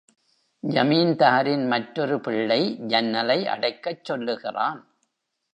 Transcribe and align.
ஜமீன்தாரின் 0.63 1.67
மற்றொரு 1.67 2.19
பிள்ளை 2.19 2.59
ஜன்னலை 2.87 3.39
அடைக்கச் 3.47 4.03
சொல்லுகிறான். 4.03 4.81